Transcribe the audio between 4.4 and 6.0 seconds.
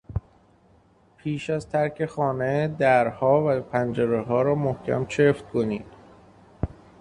را محکم چفت کنید.